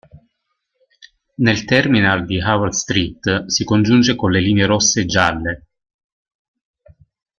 [1.35, 5.67] Nel terminal di Howard Street si congiunge con le linee rosse e gialle.